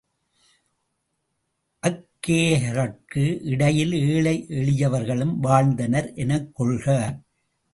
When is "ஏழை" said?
4.07-4.35